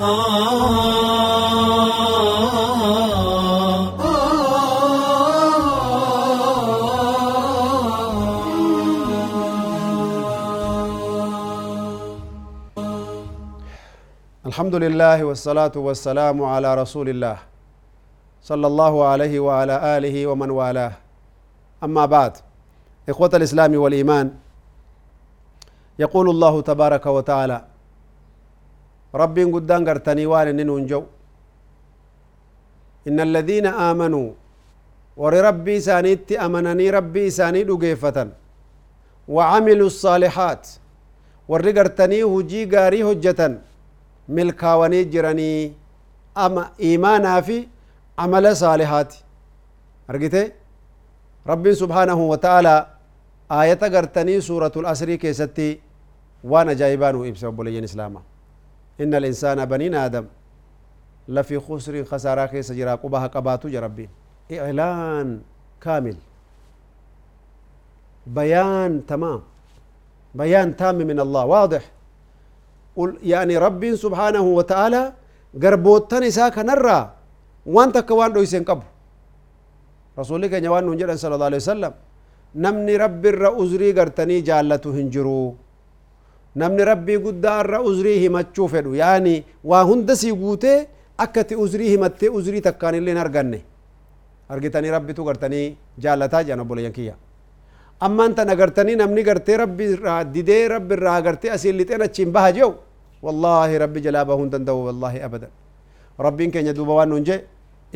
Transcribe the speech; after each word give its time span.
الحمد 0.00 0.14
لله 14.74 15.24
والصلاة 15.24 15.72
والسلام 15.76 16.42
على 16.44 16.74
رسول 16.74 17.08
الله 17.08 17.36
صلى 18.42 18.66
الله 18.66 19.04
عليه 19.04 19.40
وعلى 19.40 19.96
آله 19.98 20.26
ومن 20.26 20.50
والاه 20.50 20.92
أما 21.84 22.06
بعد 22.06 22.32
إخوة 23.08 23.30
الإسلام 23.34 23.74
والإيمان 23.76 24.34
يقول 25.98 26.30
الله 26.30 26.60
تبارك 26.62 27.06
وتعالى 27.06 27.69
ربي 29.14 29.44
قدان 29.44 29.88
قرتني 29.88 30.26
وان 30.26 30.56
ننجو 30.56 31.02
إن 33.08 33.20
الذين 33.20 33.66
آمنوا 33.66 34.28
ور 35.16 35.34
ربي 35.48 35.80
سانيت 35.80 36.32
أمنني 36.32 36.90
ربي 36.90 37.30
ساني 37.30 37.62
دقيفة 37.64 38.28
وعملوا 39.28 39.86
الصالحات 39.86 40.68
ور 41.48 41.70
قرتني 41.78 42.22
هجي 42.22 42.64
قاري 42.64 43.02
هجة 43.02 43.60
milkaawanii 44.30 45.04
jiranii 45.04 45.72
ama 46.34 46.70
iimaanaa 46.82 47.42
fi 47.42 47.68
amala 48.16 48.54
saalihaati 48.54 49.24
argite 50.08 50.52
rabbiin 51.46 51.74
subhaanahu 51.76 52.30
wa 52.30 52.38
ta'aalaa 52.38 52.86
aayata 53.50 53.88
gartanii 53.90 54.40
suuratul 54.42 54.86
asrii 54.86 55.18
keessatti 55.18 55.80
waan 56.44 56.68
ajaa'ibaa 56.68 57.12
nu 57.12 57.24
ibsa 57.24 57.52
إن 59.02 59.12
الإنسان 59.20 59.58
بني 59.72 59.88
آدم 60.06 60.26
لفي 61.28 61.56
خسر 61.66 61.94
خسارة 62.10 62.60
سجرا 62.68 62.94
قبها 63.02 63.26
قباتو 63.34 63.68
جربين 63.74 64.10
إعلان 64.58 65.28
كامل. 65.84 66.16
بيان 68.26 68.92
تمام. 69.10 69.40
بيان 70.34 70.68
تام 70.76 70.98
من 71.10 71.18
الله. 71.20 71.44
واضح. 71.54 71.84
قل 72.96 73.10
يعني 73.32 73.54
ربي 73.66 73.90
سبحانه 74.04 74.44
وتعالى 74.58 75.02
قربوتن 75.62 76.22
إساك 76.30 76.56
نرى. 76.58 77.00
وانت 77.66 77.96
كوان 78.08 78.30
رويسين 78.36 78.64
قبو. 78.68 78.86
رسولك 80.18 80.52
نوان 80.54 81.16
صلى 81.22 81.34
الله 81.34 81.48
عليه 81.50 81.62
وسلم. 81.64 81.92
نمني 82.64 82.94
رب 83.04 83.22
الرأزري 83.32 83.88
قرتني 83.98 84.36
جالته 84.48 84.90
هنجرو. 84.98 85.54
نمني 86.56 86.82
ربي 86.82 87.16
قد 87.24 87.46
الرا 87.46 87.78
أزري 87.90 88.26
همتشو 88.26 88.66
فدو 88.72 88.94
يعني 88.94 89.44
وهند 89.70 90.08
سيقوتي 90.22 90.86
أكتي 91.20 91.54
أزري 91.64 91.86
همتي 91.94 92.26
أزري 92.38 92.60
تكاني 92.66 92.98
اللي 92.98 93.12
نرغني 93.18 93.60
أرغتني 94.50 94.88
ربي 94.90 95.12
تو 95.12 95.22
قرتني 95.28 95.76
جالتا 96.02 96.42
جانا 96.42 96.62
بولي 96.68 96.84
ينكيا 96.84 97.14
أما 98.06 98.26
أنت 98.26 98.38
نقرتني 98.40 98.94
نمني 99.00 99.22
قرتي 99.28 99.56
ربي 99.62 99.94
را 99.94 100.22
ديدي 100.22 100.66
ربي 100.74 100.94
را 100.94 101.14
قرتي 101.26 101.54
أسيل 101.54 101.78
لتين 101.78 102.02
أتشين 102.02 102.32
بها 102.34 102.50
جو 102.56 102.70
والله 103.24 103.70
ربي 103.82 104.00
جلابه 104.06 104.38
دندو 104.52 104.76
والله 104.86 105.14
أبدا 105.26 105.48
ربي 106.26 106.46
كن 106.54 106.66
يدوب 106.66 106.88
وانونجي 106.88 107.36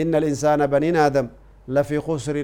إن 0.02 0.12
الإنسان 0.20 0.61
بنين 0.72 0.96
آدم 1.06 1.27
لفي 1.74 1.98
خسر 2.06 2.36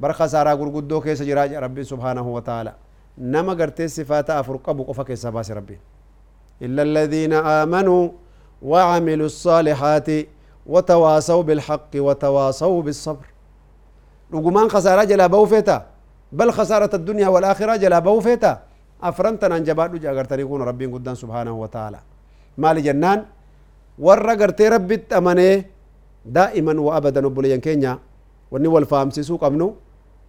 برخة 0.00 0.26
سارا 0.32 0.52
قرقدو 0.60 1.00
كيس 1.04 1.20
جراج 1.28 1.50
ربي 1.64 1.82
سبحانه 1.92 2.26
وتعالى 2.36 2.72
نما 3.18 3.52
قرتي 3.52 3.88
صفات 3.88 4.30
أفرق 4.30 4.66
قفا 4.88 5.02
كيس 5.02 5.26
باس 5.26 5.50
ربي 5.50 5.78
إلا 6.62 6.82
الذين 6.82 7.32
آمنوا 7.32 8.04
وعملوا 8.62 9.26
الصالحات 9.26 10.08
وتواصوا 10.66 11.42
بالحق 11.42 11.90
وتواصوا 11.96 12.82
بالصبر 12.82 13.26
رقمان 14.34 14.68
خسارة 14.68 15.04
جلابه 15.04 15.44
فيتا 15.44 15.86
بل 16.32 16.48
خسارة 16.52 16.90
الدنيا 16.96 17.28
والآخرة 17.28 17.76
جلا 17.76 17.98
بوفيتا 17.98 18.52
أفرنتنا 19.02 19.56
انجباد 19.56 19.92
جاغرتني 20.00 20.42
يكون 20.42 20.62
ربي 20.62 20.86
قدام 20.86 21.14
سبحانه 21.14 21.54
وتعالى 21.62 22.00
مال 22.58 22.82
جنان 22.82 23.18
ورّا 23.98 24.34
ربي 24.74 24.96
أمني 25.18 25.50
دائما 26.26 26.74
وأبدا 26.86 27.20
نبولي 27.20 27.58
كينيا 27.58 27.98
وني 28.50 28.68
والفام 28.74 29.10
سيسوق 29.10 29.44
أمنو 29.44 29.68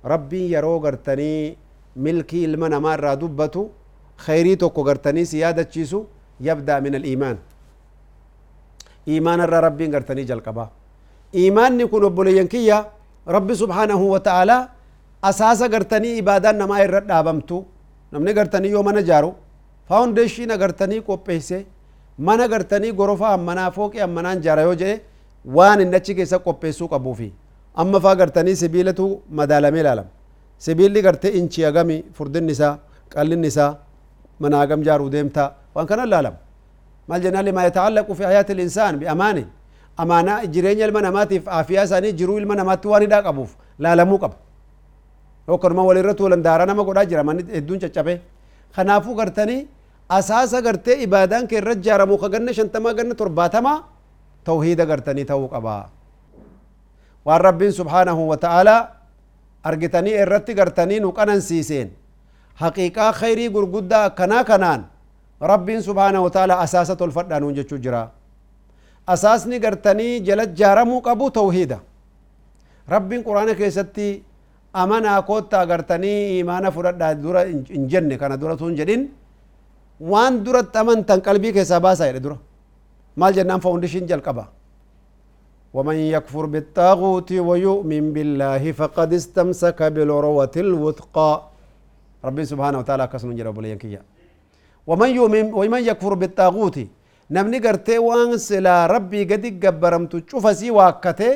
ربي 0.06 0.42
يرو 0.54 0.80
قرتني 0.86 1.58
ملكي 2.06 2.42
المنا 2.50 2.78
مرة 2.88 3.12
دبتو 3.22 3.64
خيري 4.26 4.54
توكو 4.62 4.82
قرتني 4.88 5.24
سيادة 5.32 5.64
تشيسو 5.70 6.00
يبدأ 6.48 6.76
من 6.86 6.94
الإيمان 7.00 7.38
إيمان 9.14 9.40
الرا 9.46 9.60
ربي 9.68 9.86
قرتني 9.94 10.24
جلقبا 10.30 10.66
إيمان 11.42 11.72
نكون 11.80 12.04
بولي 12.18 12.40
كيا 12.54 12.78
ربي 13.36 13.54
سبحانه 13.62 14.02
وتعالى 14.16 14.58
asaasa 15.30 15.68
gartanii 15.74 16.18
ibaadaan 16.22 16.58
namaa 16.62 16.84
irra 16.86 17.00
dhaabamtu 17.10 17.58
namni 18.12 18.34
gartanii 18.40 18.72
yoo 18.76 18.84
mana 18.88 19.02
jaaru 19.10 19.30
faawundeeshiin 19.90 20.52
agartanii 20.56 21.02
qopheesse 21.08 21.58
mana 22.28 22.46
gartanii 22.54 22.92
gorofa 23.00 23.28
ammanaa 23.38 23.72
fooqii 23.78 24.02
ammanaan 24.08 24.42
jaara 24.46 24.62
yoo 24.68 24.76
jedhe 24.82 24.96
waan 25.58 25.82
inni 25.86 25.98
achi 26.00 26.14
keessa 26.20 26.40
qopheessuu 26.48 26.88
qabuufi 26.94 27.30
amma 27.84 28.00
faa 28.06 28.16
gartanii 28.22 28.56
sibiilatu 28.62 29.06
madaalamee 29.40 29.82
ilaalama 29.86 30.10
sibiilli 30.66 31.02
gartee 31.08 31.32
inchi 31.40 31.62
agami 31.70 31.98
furdinni 32.18 32.52
isaa 32.58 32.74
qallinni 33.14 33.48
isaa 33.54 33.72
mana 34.42 34.56
hagam 34.62 34.82
jaaruu 34.88 35.10
deemtaa 35.16 35.50
waan 35.76 35.88
kana 35.92 36.04
ilaalama 36.10 36.38
maal 37.10 37.22
jennaan 37.26 37.46
lima 37.50 37.62
yataallaqu 37.68 38.12
fi 38.20 38.24
hayaati 38.30 38.54
linsaan 38.62 38.96
biamaani 39.02 39.44
amaanaa 40.04 40.40
jireenya 40.54 40.86
ilma 40.90 41.02
namaatiif 41.08 41.44
aafiyaa 41.58 41.86
isaanii 41.88 42.14
jiruu 42.20 42.38
ilma 42.42 42.56
namaatti 42.62 42.88
waan 42.92 43.04
hidhaa 43.06 43.22
qabuuf 43.28 43.52
laalamuu 43.84 44.20
qaba 44.24 44.36
yookanuma 45.50 45.84
walirra 45.90 46.14
tuulan 46.20 46.42
daara 46.48 46.66
nama 46.72 46.84
godhaa 46.90 47.06
jira 47.12 47.24
manni 47.30 47.44
hedduun 47.58 47.80
caccabe 47.84 48.14
kanaafuu 48.76 49.16
gartanii 49.20 49.60
asaasa 50.18 50.58
gartee 50.68 50.96
ibaadaan 51.06 51.46
kee 51.50 51.58
irra 51.62 51.74
jaaramu 51.86 52.16
ka 52.24 52.28
ganna 52.34 52.52
shantamaa 52.58 52.94
ganna 53.00 53.16
torbaatamaa 53.22 53.78
tawhiida 54.50 54.84
gartanii 54.92 55.26
ta'uu 55.32 55.48
qaba 55.56 55.76
waan 57.28 57.42
rabbiin 57.48 57.74
subhaanahu 57.80 58.22
wa 58.32 58.38
ta'aalaa 58.44 58.80
argitanii 59.70 60.14
irratti 60.24 60.54
gartanii 60.60 61.00
nu 61.06 61.12
qanansiiseen 61.20 61.90
haqiiqaa 62.62 63.12
khayrii 63.20 63.50
gurguddaa 63.56 64.04
akkanaa 64.10 64.44
kanaan 64.52 64.82
rabbiin 65.52 65.82
subhaanahu 65.88 66.24
wa 66.28 66.32
ta'aalaa 66.36 66.60
asaasa 66.66 66.96
tolfadhaa 67.02 67.40
nuun 67.44 67.56
jechuu 67.60 67.78
jira 67.86 68.02
asaasni 69.16 69.60
gartanii 69.66 70.14
jala 70.28 70.46
jaaramuu 70.62 71.02
qabu 71.08 71.32
tawhiida 71.40 71.78
rabbiin 72.94 73.24
quraana 73.28 73.54
keessatti 73.62 74.08
amanaa 74.84 75.22
koottaa 75.30 75.62
agartanii 75.66 76.40
imaana 76.40 76.72
fudhadhaa 76.76 77.14
dura 77.24 77.42
hin 77.76 77.88
jenne 77.94 78.18
kana 78.22 78.38
dura 78.42 78.56
tun 78.62 78.76
jedhin 78.80 79.04
waan 80.12 80.44
duratti 80.46 80.78
amantan 80.84 81.22
qalbii 81.28 81.54
keessaa 81.58 81.80
baasaa 81.86 82.08
jedhe 82.10 82.22
dura 82.26 82.38
maal 83.22 83.34
jennaan 83.38 83.62
faawundishiin 83.66 84.08
jalqaba 84.12 84.44
ومن 85.78 85.98
يكفر 86.16 86.46
بالطاغوت 86.54 87.30
ويؤمن 87.48 88.04
بالله 88.16 88.64
فقد 88.80 89.10
استمسك 89.22 89.80
بالعروة 89.94 90.56
الوثقى. 90.66 91.32
ربي 92.28 92.44
سبحانه 92.52 92.78
وتعالى 92.82 93.06
كسن 93.14 93.30
جرى 93.38 93.52
بلينكيا 93.58 94.02
ومن 94.90 95.10
يؤمن 95.20 95.46
ومن 95.60 95.82
يكفر 95.90 96.14
بالطاغوت. 96.22 96.78
نمني 97.36 97.60
قرتي 97.66 97.98
وان 98.08 98.38
سلا 98.50 98.78
ربي 98.96 99.22
قد 99.30 99.46
قبرمت 99.64 100.14
شوفسي 100.30 100.70
واكته 100.78 101.32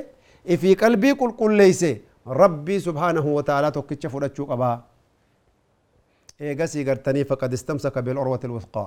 في 0.61 0.69
قلبي 0.81 1.11
قل 1.19 1.31
قل 1.39 1.51
ليسي 1.59 1.93
ربي 2.41 2.75
سبحانه 2.87 3.25
وتعالى 3.37 3.67
توكيتش 3.75 4.05
فراتشو 4.13 4.43
قبا 4.51 4.71
إيغاسي 6.41 6.81
غرتني 6.87 7.21
فقد 7.29 7.51
استمسك 7.53 7.95
بالعروة 8.05 8.39
الوثقى. 8.47 8.85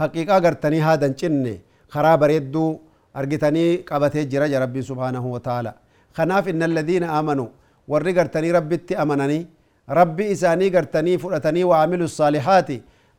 حقيقة 0.00 0.34
غرتني 0.44 0.78
هذا 0.88 1.06
نچني 1.12 1.54
خراب 1.92 2.22
ريدو. 2.30 2.66
أرجتني 3.18 3.64
قبته 3.90 4.22
جرى 4.32 4.56
ربي 4.64 4.80
سبحانه 4.90 5.24
وتعالى 5.34 5.72
خناف 6.16 6.44
إن 6.52 6.62
الذين 6.70 7.04
آمنوا 7.18 7.48
ورّي 7.90 8.12
غرتني 8.18 8.48
ربي 8.58 8.76
أمنني 9.02 9.40
ربي 9.98 10.24
إساني 10.32 10.66
غرتني 10.74 11.12
فرأتني 11.22 11.62
وعملوا 11.70 12.08
الصالحات 12.10 12.68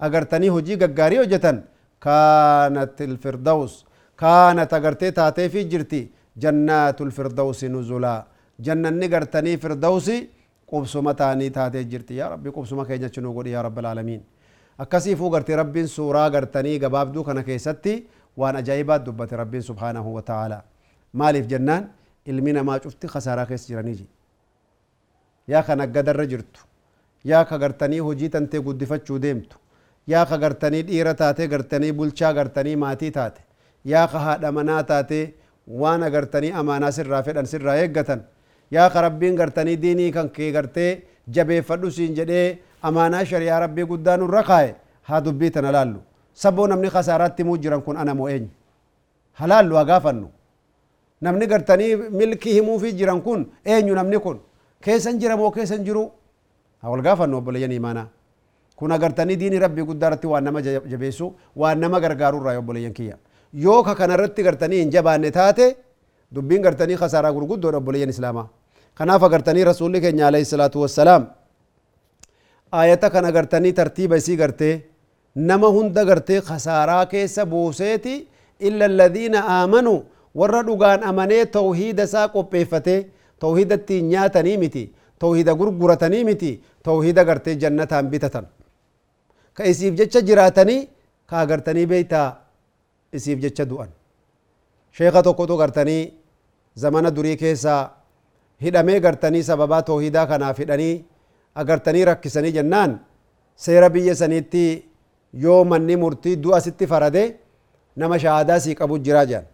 أغرتني 0.05 0.47
هجي 0.55 0.75
غاري 0.99 1.17
وجتن 1.21 1.57
كانت 2.05 2.97
الفردوس 3.09 3.73
كانت 4.21 4.71
أغرتي 4.79 5.11
تاتي 5.17 5.45
في 5.53 5.61
جرتي 5.71 6.01
جنات 6.43 6.97
الفردوس 7.07 7.59
نزلا 7.75 8.15
jannanni 8.65 9.07
gartanii 9.09 9.57
firdawsi 9.57 10.29
qubsuma 10.65 11.13
taanii 11.13 11.49
taatee 11.51 11.83
jirti. 11.91 12.17
Yaa 12.17 12.29
rabbi 12.29 12.51
qubsuma 12.51 12.85
keenya 12.85 13.09
chinuu 13.09 13.33
godhi 13.33 13.51
yaa 13.51 13.61
rabbi 13.63 13.79
alaalamiin 13.79 14.21
akkasiifuu 14.77 15.29
gartee 15.29 15.55
rabbiin 15.55 15.87
suuraa 15.87 16.29
gartanii 16.29 16.79
gabaabduu 16.79 17.23
kana 17.23 17.43
keessatti 18.37 18.41
waan 18.41 18.55
ajaa'ibaat 18.55 19.05
dubbate 19.05 19.35
rabbiin 19.35 19.61
subhaanahu 19.63 20.13
wa 20.13 20.21
ta'aalaa 20.21 20.63
maaliif 21.13 21.47
jennaan 21.47 21.89
ilmi 22.25 22.53
namaa 22.53 22.79
cufti 22.79 23.07
khasaaraa 23.07 23.45
keessa 23.45 23.67
jiranii 23.67 24.07
yaa 25.47 25.63
ka 25.63 25.75
naggadarra 25.75 26.25
jirtu 26.25 26.61
yaa 27.25 27.45
ka 27.45 27.57
gartanii 27.57 27.99
hojii 27.99 28.29
tantee 28.29 28.59
guddifachuu 28.61 29.19
deemtu 29.21 29.57
yaa 30.07 30.25
ka 30.25 30.37
gartanii 30.37 30.83
dhiira 30.83 31.13
taate 31.13 31.47
gartanii 31.47 31.91
bulchaa 31.91 32.33
gartanii 32.33 32.75
maatii 32.75 33.11
taate 33.11 33.41
yaa 33.85 34.07
ka 34.07 34.19
haadha 34.19 34.51
manaa 34.51 34.83
taate 34.83 35.33
waan 35.67 36.03
agartanii 36.03 36.51
amaanaa 36.51 36.91
sirraa 36.91 37.23
fedhan 37.23 37.45
sirraa 37.45 37.75
eeggatan 37.75 38.21
yaa 38.71 38.89
ka 38.89 39.01
rabbiin 39.01 39.35
gartanii 39.35 39.77
diinii 39.81 40.11
kan 40.11 40.29
kee 40.29 40.51
gartee 40.51 41.03
jabeeffadhu 41.31 41.91
siin 41.91 42.15
jedhee 42.15 42.59
amaanaa 42.81 43.25
shari'aa 43.25 43.59
rabbii 43.59 43.85
moo 48.19 48.27
eenyu 48.29 48.49
halaallu 49.39 49.75
haa 49.75 49.85
gaafannu 49.91 50.27
namni 51.21 51.45
gartanii 51.53 51.95
milkii 52.19 52.53
himuufii 52.57 52.93
jiran 52.99 53.21
kun 53.21 53.41
eenyu 53.65 53.95
namni 53.99 54.19
kun 54.25 54.37
keessan 54.85 55.19
jira 55.21 55.37
moo 55.37 55.51
keessan 55.51 55.83
jiru 55.87 56.03
haa 56.81 56.89
wal 56.93 57.01
gaafannu 57.07 57.37
obboleeyyan 57.37 57.71
imaanaa 57.79 58.07
kun 58.79 58.91
agartanii 58.97 59.35
diinii 59.41 59.59
rabbii 59.65 59.85
guddaa 59.89 60.07
irratti 60.09 60.27
waan 60.33 60.43
nama 60.47 60.61
jabeessu 60.61 61.27
waan 61.61 61.79
nama 61.83 61.99
gargaaru 62.03 62.41
irraa 62.41 62.57
obboleeyyan 62.61 62.93
kiyya 62.99 63.17
yoo 63.65 63.81
ka 63.87 63.95
kana 63.95 64.13
irratti 64.17 64.43
gartanii 64.47 64.79
hin 64.83 64.91
jabaanne 64.95 65.31
taate 65.39 65.65
dubbiin 66.35 66.61
gartanii 66.67 66.97
kasaaraa 67.03 67.33
gurguddoodha 67.37 67.77
obboleeyyan 67.81 68.09
islaamaa 68.15 68.47
kanaaf 68.99 69.23
agartanii 69.29 69.63
rasuulli 69.71 70.01
keenya 70.05 70.27
alayhi 70.27 70.45
salaatu 70.53 70.81
wassalaam 70.83 71.25
ayata 72.81 73.09
kana 73.15 73.31
gartanii 73.31 73.73
tartiiba 73.79 74.17
isii 74.21 74.35
gartee 74.43 74.73
nama 75.35 75.67
hunda 75.67 76.05
gartee 76.05 76.41
kasaaraa 76.41 77.05
keessa 77.05 77.45
buuseeti 77.45 78.27
illa 78.59 78.85
alladhiina 78.85 79.43
aamanuu 79.57 80.03
warra 80.35 80.63
dhugaan 80.67 81.03
amanee 81.03 81.45
tawhiida 81.45 82.03
isaa 82.09 82.27
qopheeffatee 82.35 82.99
tawhiida 83.39 83.75
ittiin 83.75 84.09
nyaatanii 84.13 84.57
miti 84.63 84.83
tawhiida 85.19 85.53
gurguratanii 85.59 86.23
miti 86.29 86.51
tawhiida 86.83 87.23
gartee 87.25 87.55
jannataan 87.55 88.09
bitatan 88.09 88.45
ka 89.53 89.63
isiif 89.71 89.93
jecha 89.99 90.21
jiraatanii 90.21 90.81
ka 91.29 91.39
agartanii 91.43 91.85
beeytaa 91.85 92.27
isiif 93.13 93.39
jecha 93.45 93.65
du'an 93.69 93.89
sheeka 94.97 95.23
tokkotu 95.23 95.57
gartanii 95.57 96.13
zamana 96.75 97.11
durii 97.15 97.37
keessaa 97.37 97.81
hidhamee 98.61 98.99
gartanii 98.99 99.43
sababaa 99.43 99.81
tawhiidaa 99.81 100.25
kanaaf 100.27 100.57
hidhanii 100.59 101.05
agartanii 101.55 102.05
rakkisanii 102.05 102.51
jennaan 102.57 102.99
seera 103.55 103.89
biyya 103.89 104.15
saniitti 104.15 104.86
yoo 105.33 105.63
manni 105.71 105.95
murtii 106.03 106.35
du'a 106.43 106.59
sitti 106.61 106.87
farade 106.87 107.23
nama 107.95 108.19
shahaadaa 108.19 108.59
sii 108.59 108.75
qabu 108.75 108.99
jiraa 109.05 109.25
jedhan 109.25 109.45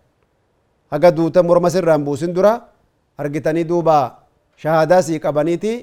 haga 0.91 1.11
duuta 1.17 1.43
morma 1.43 1.69
sirraan 1.75 2.03
buusin 2.05 2.33
dura 2.35 2.53
argitanii 3.17 3.63
duuba 3.71 3.97
shahaadaa 4.63 5.01
sii 5.01 5.19
qabaniiti 5.25 5.73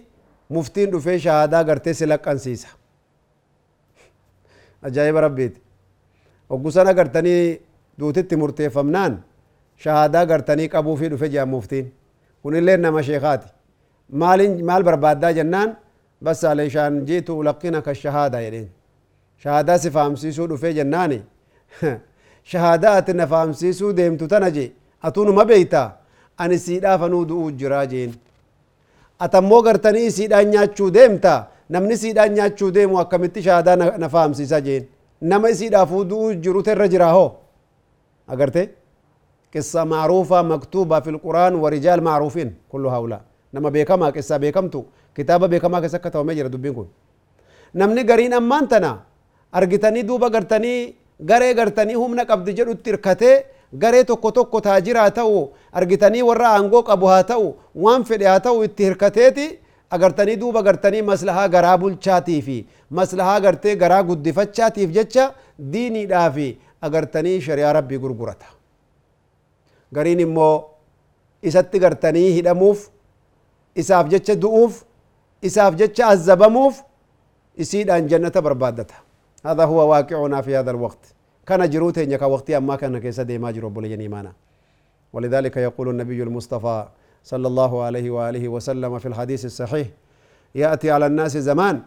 muftiin 0.56 0.90
dhufee 0.92 1.19
shahaadaa 1.19 1.64
gartee 1.64 1.94
si 1.94 2.06
laqqansiisa 2.12 2.69
ajaa'iba 4.82 5.20
rabbiiti 5.26 5.60
oggusan 6.50 6.86
agartanii 6.93 7.60
duutitti 7.98 8.36
murteeffamnaan 8.43 9.22
shahaadaa 9.84 10.25
gartanii 10.31 10.69
qabuufii 10.75 11.08
dhufe 11.12 11.28
jedhan 11.34 11.48
muftiin 11.54 11.86
kunillee 12.43 12.76
nama 12.76 13.02
sheekaati 13.02 13.48
maal 14.69 14.82
barbaaddaa 14.88 15.32
jennaan 15.38 15.76
bas 16.25 16.44
aleeshaan 16.44 17.04
jiitu 17.08 17.38
ulaqqinaka 17.40 17.94
shahaada 18.02 18.40
jedheen 18.46 18.69
shahaadaa 19.42 19.78
si 19.82 19.90
fahamsiisuu 19.96 20.46
dhufee 20.50 20.72
jennaani 20.78 21.19
shahaadaa 22.52 22.94
ati 23.00 23.12
na 23.20 23.26
fahamsiisuu 23.32 23.92
deemtu 23.92 24.26
tana 24.32 24.50
je 24.56 24.72
atunuma 25.02 25.44
beeyta 25.50 25.82
ani 26.42 26.58
siidhaaf 26.66 27.02
anuu 27.08 27.25
du'uu 27.31 27.50
jiraa 27.60 27.87
jeen 27.92 28.12
atammoo 29.26 29.62
gartanii 29.62 30.06
isiidhaan 30.10 30.48
nyaachuu 30.54 30.90
deemta 30.96 31.34
namni 31.69 31.96
siidhaan 32.02 32.32
nyaachuu 32.38 32.70
deemu 32.76 32.98
akkamitti 33.04 33.42
shahaadaa 33.46 33.76
na 34.02 34.08
fahamsiisa 34.08 34.60
jeen 34.66 34.84
nama 35.32 35.50
isiidhaafuu 35.54 36.04
du'uu 36.10 36.34
jirutu 36.44 36.70
irra 36.76 36.88
jiraa 36.96 37.12
hoo 37.19 37.31
agarte 38.34 38.69
قصة 39.56 39.84
معروفة 39.84 40.38
مكتوبة 40.43 40.96
في 41.04 41.10
القرآن 41.14 41.54
ورجال 41.62 41.98
معروفين 42.08 42.48
كل 42.72 42.84
هؤلاء 42.94 43.20
نما 43.54 43.69
بيكما 43.75 44.06
قصة 44.16 44.36
بيكمتو 44.43 44.82
كتابة 45.16 45.46
بيكما 45.52 45.81
كسكة 45.81 46.14
ومجرى 46.20 46.48
دبين 46.54 46.72
كن 46.75 46.86
نمني 47.75 48.02
قرين 48.10 48.32
أمان 48.40 48.69
تنا 48.70 48.93
أرجتني 49.55 50.02
دوبا 50.02 50.29
قرتني 50.29 50.94
garee 51.31 51.52
gartanii 51.55 51.94
humna 51.94 52.25
qabdi 52.25 52.52
jedhutti 52.58 52.91
hirkatee 52.91 53.44
garee 53.82 54.05
tokko 54.05 54.31
tokko 54.37 54.61
taajiraa 54.67 55.02
haa 55.02 55.11
ta'u 55.19 55.41
argitanii 55.81 56.23
warra 56.29 56.47
aangoo 56.56 56.82
qabu 56.82 57.06
haa 57.12 57.23
ta'u 57.31 57.49
waan 57.85 58.05
fedhe 58.11 58.26
haa 58.26 58.41
ta'u 58.47 58.62
itti 58.64 58.85
hirkateeti 58.88 59.44
agartanii 59.97 60.37
duuba 60.43 60.62
gartanii 60.69 61.02
maslahaa 61.11 61.49
garaa 61.55 61.76
bulchaatii 61.82 62.38
fi 62.47 62.56
maslahaa 63.00 63.41
gartee 63.47 63.75
garaa 63.82 64.02
guddifachaatiif 64.11 64.91
jecha 64.97 65.26
diiniidhaa 65.73 66.31
fi 66.38 66.46
agartanii 66.88 67.37
shari'aa 67.49 67.73
rabbii 67.79 67.99
gurgurata 68.06 68.49
gariin 69.94 70.20
immoo 70.26 70.55
isatti 71.53 71.79
gartanii 71.85 72.32
hidhamuuf 72.38 72.88
isaaf 73.85 74.08
jecha 74.17 74.35
du'uuf 74.46 74.81
isaaf 75.53 75.76
jecha 75.85 76.08
azzabamuuf 76.14 76.81
isiidhaan 77.67 78.08
jannata 78.14 78.43
barbaaddata 78.49 78.94
هذا 79.46 79.64
هو 79.64 79.90
واقعنا 79.90 80.40
في 80.40 80.56
هذا 80.56 80.70
الوقت. 80.70 81.14
كان 81.46 81.70
جروت 81.70 81.98
إنك 81.98 82.22
وقتي 82.22 82.56
أما 82.56 82.76
كان 82.76 82.98
كيس 82.98 83.20
ديما 83.20 83.50
جرو 83.50 83.69
بولي 83.69 84.00
إيمانا 84.00 84.32
ولذلك 85.12 85.56
يقول 85.56 85.88
النبي 85.88 86.22
المصطفى 86.22 86.88
صلى 87.25 87.46
الله 87.48 87.82
عليه 87.82 88.10
وآله 88.10 88.48
وسلم 88.48 88.98
في 88.98 89.08
الحديث 89.08 89.44
الصحيح 89.44 89.87
يأتي 90.54 90.90
على 90.90 91.06
الناس 91.06 91.37
زمان 91.37 91.82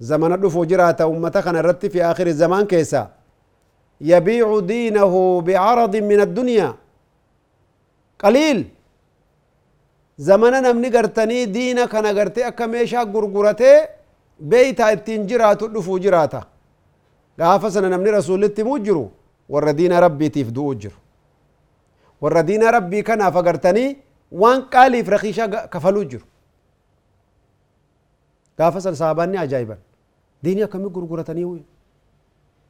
زمن 0.00 0.32
الدفو 0.32 0.64
جرات 0.64 1.00
أمتك 1.00 1.48
الرت 1.48 1.86
في 1.86 2.04
آخر 2.04 2.26
الزمان 2.26 2.66
كيسا. 2.66 3.10
يبيع 4.00 4.60
دينه 4.60 5.40
بعرض 5.40 5.96
من 5.96 6.20
الدنيا. 6.20 6.74
قليل. 8.18 8.68
زمن 10.18 10.52
نمني 10.64 10.88
قرتني 10.96 11.44
دينك 11.44 11.94
أنا 11.94 12.08
قرتي 12.08 12.48
أكميشا 12.48 13.00
قرقرتي 13.12 13.86
بيتا 14.40 14.92
التنجرات 14.92 15.62
الدفو 15.62 15.98
جراتا. 15.98 16.51
قافة 17.40 17.68
سنة 17.74 17.88
نمني 17.92 18.10
رسول 18.10 18.42
مجرو. 18.70 19.04
ور 19.52 19.70
دين 19.70 19.92
ربي 20.04 20.28
تيف 20.34 20.48
دو 20.56 20.72
أجر. 20.72 20.92
ور 22.22 22.40
دين 22.40 22.64
ربي 22.76 23.02
كان 23.02 23.22
فقرتني 23.36 23.84
وان 24.40 24.60
قالي 24.72 25.00
فرخيشة 25.06 25.46
كفل 25.72 25.96
أجر. 26.02 26.22
قافة 28.58 28.78
سنة 28.84 28.96
صاحباني 29.00 29.38
عجائبا 29.44 29.76
ديني 30.44 30.66
كمي 30.72 30.88
قرقرتني 30.94 31.44
وي. 31.44 31.62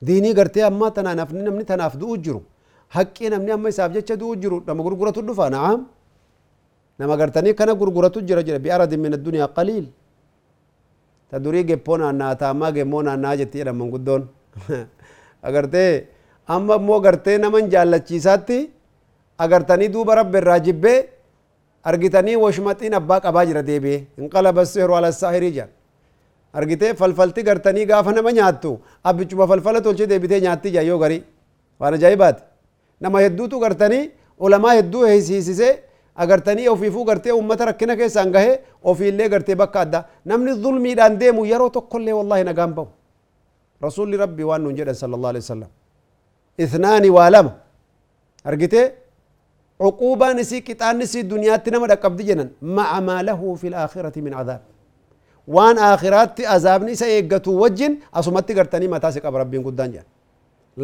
ديني 0.03 0.31
قرتي 0.39 0.67
أما 0.67 0.89
تنا 0.95 1.15
نفني 1.15 1.43
نمني 1.47 1.65
تناف 1.65 1.97
دو 1.97 2.15
أجر. 2.15 2.37
حقي 2.95 3.27
نمني 3.33 3.53
أما 3.55 3.69
يساب 3.69 3.93
دو 3.93 4.33
أجر. 4.35 4.53
نما 4.69 4.83
قرقرتو 4.85 5.21
دفا 5.29 5.49
نعم. 5.55 5.81
نما 7.01 7.15
قرتني 7.21 7.53
كان 7.59 7.71
قرقرتو 7.81 8.21
جر 8.29 8.41
جر 8.47 8.57
بأرد 8.65 8.93
من 8.95 9.13
الدنيا 9.19 9.47
قليل. 9.57 9.87
تدري 11.31 11.63
جبونا 11.63 12.13
ناتا 12.13 12.53
ما 12.53 12.69
جمونا 12.77 13.17
ناجتي 13.17 13.63
رمان 13.63 13.91
قدون 13.95 13.95
قدون. 13.95 14.42
अगर 14.57 15.67
ते 15.67 15.85
अम 16.49 16.73
मो 16.83 16.99
गरते 17.01 17.37
नमन 17.39 17.69
जालची 17.71 18.21
साथी 18.21 18.59
अगर 19.39 19.63
तनी 19.69 19.89
दू 19.89 20.05
बरब 20.05 20.27
बे 20.33 20.41
राजिबे 20.43 20.95
अर्गितनी 21.85 22.35
वोशमती 22.37 22.89
नब्बा 22.89 23.19
कबाज 23.19 23.53
रदे 23.53 23.79
बे 23.81 23.95
इनका 24.19 24.41
लबस 24.41 24.77
वाला 24.91 25.11
साहिरी 25.13 25.51
फल 25.51 26.67
फलती 26.67 26.93
फलफलती 26.93 27.43
गरतनी 27.43 27.85
गाफ 27.85 28.09
न 28.09 28.25
मात 28.25 28.63
तू 28.63 28.79
अब 29.05 29.23
फल 29.49 29.61
फल 29.61 29.79
तो 29.81 29.93
दे 29.95 30.07
देबी 30.09 30.41
जाती 30.41 30.71
जाइयो 30.71 30.99
गरी 30.99 31.23
वाले 31.81 31.99
जाई 31.99 32.17
बात 32.17 32.47
न 33.01 33.13
महदू 33.13 33.47
तू 33.47 33.59
गरतनी 33.59 34.01
ओलमा 34.41 34.73
हिद्दू 34.73 35.05
है 35.05 35.17
इसी 35.19 35.37
इसी 35.37 35.55
से 35.55 35.71
अगर 36.19 36.41
तनी 36.41 36.67
ओफीफू 36.67 37.05
करते 37.05 37.31
उम्म 37.33 37.53
रखे 37.63 37.87
न 37.87 37.97
के 37.97 38.09
संग 38.11 38.37
है 38.37 38.53
ओफी 38.85 39.11
ले 39.13 39.29
करते 39.29 39.55
बक्का 39.57 39.81
अद्दा 39.81 40.05
नमनी 40.27 40.55
जुल्मी 40.63 40.95
डांदे 40.95 41.33
मुयरो 41.33 41.69
तो 41.69 41.81
खुल्ले 41.93 42.13
वल्ला 42.13 42.37
न 42.37 42.49
न 42.49 42.53
गांबाऊ 42.55 42.87
rasuulli 43.83 44.17
rabbii 44.25 44.47
waan 44.51 44.63
nuun 44.65 44.77
jedhan 44.79 44.95
sala 45.03 45.15
allah 45.17 45.31
alaihi 45.35 45.45
wasallam 45.47 45.71
ithnaani 46.65 47.09
waa 47.17 47.31
lama 47.35 47.53
argitee 48.51 48.87
cuquubaan 49.83 50.39
isii 50.45 50.61
qixaanni 50.69 51.05
isii 51.09 51.23
duniyaatti 51.33 51.71
nama 51.75 51.87
dhaqqabdi 51.93 52.23
jedhan 52.31 52.49
maca 52.79 53.01
maa 53.09 53.21
lahu 53.29 53.57
fi 53.61 53.67
laakhirati 53.75 54.21
min 54.27 54.33
cadaab 54.39 54.61
waan 55.57 55.77
aakhiraatti 55.89 56.43
azaabni 56.55 56.91
isa 56.97 57.07
eeggatu 57.17 57.51
wajjin 57.63 57.93
asumatti 58.21 58.53
gartanii 58.59 58.89
mataa 58.95 59.13
si 59.15 59.21
qaba 59.25 59.39
rabbiin 59.43 59.63
guddaan 59.67 59.91
jedhan 59.95 60.09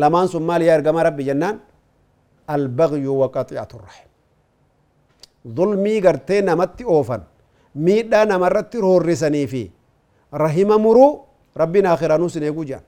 lamaan 0.03 0.29
sun 0.33 0.43
maal 0.49 0.63
yaa 0.69 0.77
ergamaa 0.81 1.05
rabbi 1.09 1.23
jennaan 1.31 1.57
albagyu 2.55 3.13
wa 3.21 3.29
qaxi'atu 3.37 3.77
rahim 3.87 4.09
zulmii 5.57 6.01
gartee 6.07 6.41
namatti 6.51 6.85
oofan 6.97 7.23
miidhaa 7.75 8.25
ربنا 11.59 11.95
آخر 11.95 12.15
أنوس 12.15 12.37
نيجوجا 12.39 12.81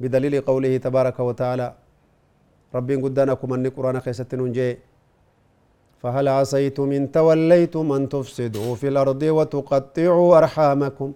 بدليل 0.00 0.40
قوله 0.40 0.76
تبارك 0.76 1.20
وتعالى 1.20 1.74
ربي 2.74 2.94
قدانكم 2.96 3.48
أن 3.52 3.66
قرآن 3.76 4.00
خيستن 4.00 4.52
جي 4.52 4.78
فهل 6.02 6.28
عصيتم 6.28 6.92
إن 6.92 7.12
توليتم 7.12 7.92
أن 7.92 8.08
تفسدوا 8.08 8.74
في 8.74 8.88
الأرض 8.88 9.22
وتقطعوا 9.22 10.38
أرحامكم؟ 10.38 11.12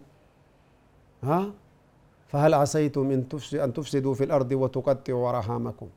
ها؟ 1.23 1.41
فهل 2.29 2.55
عصيتم 2.55 3.11
إن 3.11 3.23
أن 3.55 3.73
تفسدوا 3.73 4.15
في 4.15 4.25
الأرض 4.25 4.53
وتقطعوا 4.53 5.29
أرحامكم؟ 5.29 5.89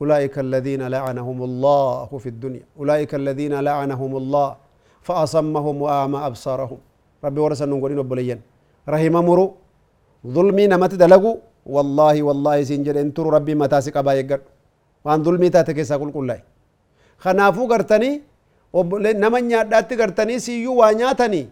أولئك 0.00 0.38
الذين 0.38 0.82
لعنهم 0.82 1.42
الله 1.42 2.10
في 2.18 2.28
الدنيا. 2.28 2.64
أولئك 2.78 3.14
الذين 3.14 3.54
لعنهم 3.60 4.16
الله 4.16 4.56
فأصمهم 5.02 5.82
وأعمى 5.82 6.18
أبصارهم. 6.26 6.78
ربي 7.24 7.40
ورسل 7.40 7.68
نقولين 7.70 8.40
رحم 8.88 9.12
مرو. 9.12 9.61
ظلمي 10.26 10.66
نمت 10.72 10.94
دلقو 11.02 11.32
والله 11.74 12.16
والله 12.28 12.56
سنجر 12.70 12.96
انتر 13.00 13.26
ربي 13.36 13.54
ما 13.60 13.66
تاسق 13.72 13.96
ابا 13.96 14.12
يقر 14.20 14.40
وان 15.04 15.18
ظلمي 15.26 15.48
تاتكيسا 15.54 15.96
كل 16.00 16.10
كل 16.16 16.30
خنافو 17.22 17.62
قرتني 17.70 18.10
ونما 18.72 19.40
نعدات 19.40 19.90
قرتني 20.00 20.38
سيو 20.38 20.72
وانياتني. 20.80 21.42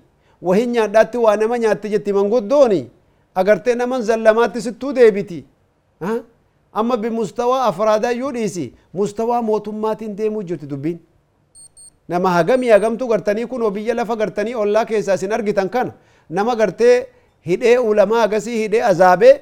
وهن 0.47 0.69
نعدات 0.73 1.15
وانما 1.25 1.57
نعدات 1.63 1.87
جتي 1.93 2.11
من 2.17 2.27
قدوني. 2.35 2.83
اگرتي 3.41 3.75
نمن 3.81 4.01
زلمات 4.09 4.55
ستو 4.67 4.89
ديبتي 4.97 5.41
ها؟ 6.03 6.15
أما 6.79 6.95
بمستوى 7.03 7.59
أفراد 7.69 8.05
يوليسي 8.05 8.67
مستوى 8.99 9.37
موتمات 9.49 10.01
دي 10.19 10.27
موجود 10.35 10.63
دبين. 10.73 10.99
نما 12.11 12.29
هغم 12.37 12.63
يغم 12.73 12.95
تو 13.01 13.05
قرتني 13.13 13.47
كون 13.51 13.63
وبيلا 13.63 14.05
فقرتني 14.11 14.53
الله 14.63 14.83
كيساسين 14.89 15.33
أرغتان 15.37 15.69
كان 15.75 15.89
نما 16.37 16.53
قرتي 16.61 16.91
hidhee 17.49 17.79
ulamaa 17.79 18.23
agasii 18.23 18.59
hidhee 18.63 18.83
azaabee 18.91 19.35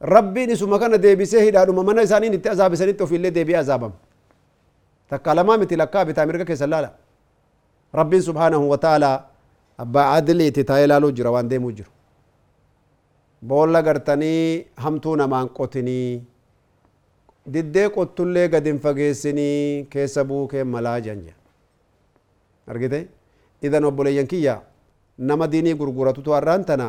rabbiin 0.00 0.50
isuma 0.50 0.78
kana 0.78 0.98
deebisee 1.02 1.44
hidhaadhuma 1.44 1.82
mana 1.88 2.02
isaaniin 2.02 2.34
itti 2.38 2.48
azaabisanitti 2.48 3.02
ofiillee 3.02 3.30
deebi'ee 3.34 3.58
azaabama 3.58 3.94
takka 5.10 5.34
lamaa 5.36 5.58
miti 5.62 5.76
lakkaa 5.76 6.04
bitaa 6.04 6.26
mirga 6.26 6.44
keessa 6.44 6.66
laala 6.70 6.90
rabbiin 8.00 8.22
subhaanahu 8.28 8.70
wa 8.70 8.78
ta'aalaa 8.84 9.16
abbaa 9.84 10.06
adiliiti 10.12 10.64
taa'ee 10.70 10.84
ilaaluu 10.88 11.10
jira 11.20 11.30
waan 11.36 11.48
deemuu 11.50 11.72
jiru 11.78 11.90
boolla 13.48 13.82
gartanii 13.82 14.66
hamtuu 14.84 15.16
namaan 15.22 15.48
qotinii 15.58 16.22
diddee 17.54 17.88
qottullee 17.96 18.48
gad 18.54 18.66
hin 18.66 18.78
fageessinii 18.84 19.86
keessa 19.90 20.24
buukee 20.24 20.64
malaa 20.74 21.00
janja 21.00 21.32
argite 22.74 23.00
idan 23.62 23.84
obboleeyyan 23.90 24.26
kiyya 24.32 24.54
nama 25.18 25.46
diinii 25.52 25.74
gurguratutu 25.80 26.32
har'aan 26.36 26.64
tana 26.70 26.88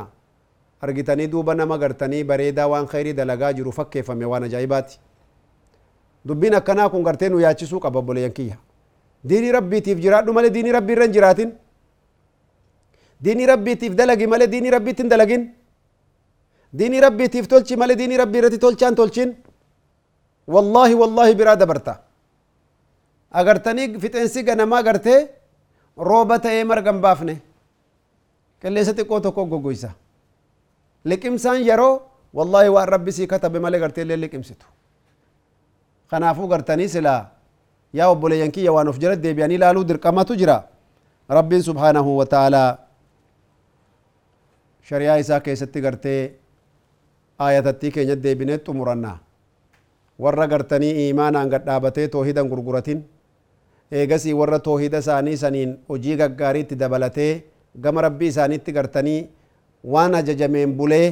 argitanii 0.81 1.27
duuba 1.27 1.55
nama 1.55 1.77
gartanii 1.77 2.23
bareedaa 2.23 2.67
waan 2.73 2.87
khayrii 2.87 3.13
dalagaa 3.19 3.53
jiru 3.59 3.71
fakkeeffame 3.77 4.25
waan 4.31 4.43
ajaa'ibaati 4.47 4.99
dubbiin 6.27 6.53
akkanaa 6.59 6.89
kun 6.89 7.03
gartee 7.03 7.29
nu 7.29 7.39
yaachisuu 7.45 7.79
qaba 7.85 7.99
obboleeyyan 7.99 8.33
kiyya 8.39 8.57
diinii 9.29 9.51
rabbiitiif 9.57 9.99
jiraadhu 10.05 10.33
malee 10.37 10.49
diinii 10.55 10.71
rabbii 10.77 10.93
irra 10.97 11.05
hin 11.07 11.13
jiraatin 11.17 11.51
diinii 13.23 13.45
rabbiitiif 13.53 13.95
dalagi 14.01 14.27
malee 14.33 14.47
diinii 14.53 14.71
rabbiitti 14.77 15.01
hin 15.03 15.09
dalagin 15.13 15.43
diinii 16.79 17.01
rabbiitiif 17.07 17.47
tolchi 17.53 17.75
malee 17.83 17.95
diinii 18.01 18.17
rabbii 18.23 18.39
irratti 18.43 18.59
tolchaan 18.65 18.95
tolchin 18.95 19.35
wallaahi 20.55 20.93
wallaahi 21.01 21.35
biraa 21.41 21.55
dabarta 21.61 21.93
agartanii 23.41 23.87
fixeensi 24.03 24.43
ganamaa 24.49 24.79
agartee 24.83 25.19
rooba 26.09 26.39
ta'ee 26.45 26.63
marga 26.71 26.91
hin 26.93 27.01
baafne 27.05 27.35
qilleessa 28.61 28.93
xiqqoo 28.99 29.19
tokko 29.25 29.45
goggoysa 29.53 29.89
لكمسان 31.09 31.59
يرو 31.69 31.91
والله 32.37 32.63
وربي 32.75 33.11
سي 33.17 33.25
كتب 33.31 33.53
ما 33.63 33.69
لغرتي 33.73 34.03
لي 34.03 34.15
لكمسته 34.21 34.67
خنافو 36.11 36.43
غرتني 36.51 36.87
سلا. 36.87 37.17
يا 37.99 38.05
وبلينكي 38.11 38.61
يا 38.67 38.71
وانو 38.75 38.91
فجرت 38.95 39.19
دي 39.23 39.31
بياني 39.37 39.57
لالو 39.57 39.81
در 39.89 39.97
كما 40.03 40.23
تجرا 40.27 40.57
ربي 41.37 41.57
سبحانه 41.67 42.07
وتعالى 42.19 42.63
شريعة 44.87 45.19
إسا 45.19 45.37
كيستي 45.45 45.79
غرتي 45.85 46.17
آية 47.41 47.59
تتي 47.59 47.89
كي 47.95 48.03
جد 48.09 48.27
بنت 48.39 48.67
تمرنا. 48.67 49.13
ورّا 50.19 50.45
غرتني 50.51 50.89
إيمانا 50.91 51.41
غرت 51.51 51.67
آبتي 51.69 52.07
توهيدا 52.07 52.41
غرغرتين 52.41 52.99
إيغسي 53.93 54.33
ورّا 54.33 54.57
توهيدا 54.57 54.99
ساني 54.99 55.35
سنين 55.35 55.69
وجيغا 55.89 56.27
غاري 56.39 56.63
تدبلتي 56.69 57.29
غم 57.83 57.97
ربي 58.05 58.27
ساني 58.31 58.57
تغرتني 58.57 59.15
waan 59.83 60.15
ajajameen 60.19 60.73
bulee 60.77 61.07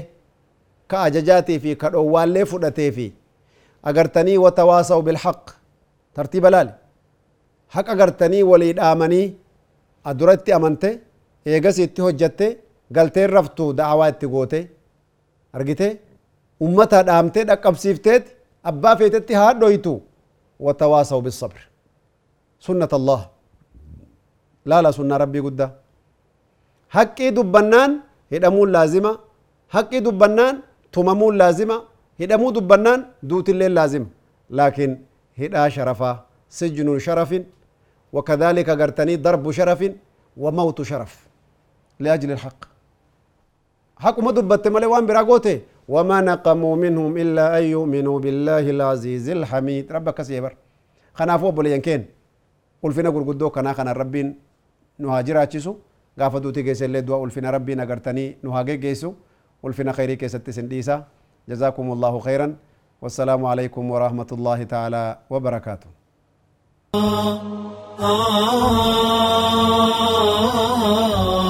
ka 0.88 1.02
ajajaatii 1.08 1.60
fi 1.64 1.76
ka 1.82 1.90
dhowwaallee 1.94 2.46
fudhatee 2.52 2.92
fi 2.98 3.08
agartanii 3.90 4.38
watawaasaw 4.46 5.02
bilhaq 5.08 5.44
tartiiba 6.16 6.50
laali 6.56 6.72
haqa 7.76 7.96
gartanii 8.02 8.44
walii 8.52 8.74
dhaamanii 8.80 9.26
aduratti 10.10 10.52
amante 10.58 10.90
eegas 11.46 11.78
itti 11.86 12.02
hojjatte 12.06 12.48
galteen 12.96 13.30
raftu 13.38 13.74
da'awaa 13.78 14.10
itti 14.14 14.28
goote 14.34 14.60
argite 15.58 15.88
ummata 16.66 17.04
dhaamtee 17.08 17.44
dhaqqabsiifteet 17.50 18.26
abbaa 18.70 18.96
feetetti 19.00 19.34
haa 19.40 19.54
dhoytu 19.62 19.94
watawaasaw 20.66 21.22
bisabr 21.28 21.60
sunnat 22.66 22.94
allah 23.00 23.22
laala 24.70 24.92
sunna 24.98 25.18
rabbii 25.24 25.42
guddaa 25.48 25.72
haqqii 26.96 27.32
dubbannaan 27.38 27.92
hidhamuun 28.34 28.72
laazima 28.76 29.12
haqqii 29.76 30.02
dubbannaan 30.08 30.64
tumamuun 30.92 31.38
laazima 31.42 31.78
hidhamuu 32.20 32.52
dubbannaan 32.58 33.06
duutilleen 33.30 33.74
laazima. 33.80 34.08
Laakiin 34.50 34.94
hidhaa 35.42 35.70
sharafaa 35.70 36.16
sijnu 36.50 37.00
sharafin 37.00 37.46
وكذلك 38.16 38.70
قرتني 38.80 39.16
ضرب 39.26 39.46
شرف 39.58 39.82
وموت 40.44 40.80
شرف 40.90 41.14
لأجل 42.04 42.32
الحق 42.32 42.62
حق 44.04 44.18
ما 44.26 44.32
دبت 44.32 44.68
ملي 44.68 44.86
وان 44.86 45.06
وما 45.94 46.18
نقموا 46.22 46.76
منهم 46.84 47.12
إلا 47.24 47.46
أن 47.58 47.64
يؤمنوا 47.76 48.18
بالله 48.24 48.66
العزيز 48.76 49.26
الحميد 49.38 49.86
ربك 49.96 50.18
سيبر 50.28 50.54
خنافو 51.18 51.52
بوليان 51.52 51.82
كين 51.86 52.02
قل 52.84 52.92
فينا 52.96 53.10
قل 53.16 53.24
قدو 53.30 53.50
كنا 53.56 53.72
خنا 53.78 53.92
ربين 54.02 54.28
نهاجر 55.00 55.38
gaafa 56.18 56.40
duuti 56.44 56.64
keessa 56.64 56.86
illee 56.86 57.02
du'a 57.08 57.18
ulfina 57.26 57.52
rabbiin 57.52 57.80
agartanii 57.80 58.30
nu 58.44 58.52
haa 58.52 58.64
geggeessu 58.64 59.16
ulfina 59.64 59.94
khayrii 59.94 60.18
keessattis 60.18 60.58
hin 60.64 60.70
dhiisa 60.70 60.98
جزاكم 61.50 61.92
الله 61.92 62.14
خيرا 62.20 62.48
والسلام 63.02 63.42
عليكم 63.46 63.84
ورحمة 63.92 64.30
الله 64.32 64.64
تعالى 64.64 65.04
وبركاته 65.30 65.88
آه 66.96 67.00
آه 68.02 68.26
آه 68.42 68.82
آه 69.56 69.94
آه 70.50 70.80
آه 70.82 71.45